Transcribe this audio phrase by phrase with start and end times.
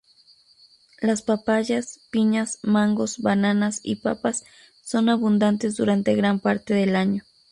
[0.99, 4.43] Las papayas, piñas, mangos, bananas y papas
[4.81, 7.23] son abundantes durante gran parte del año.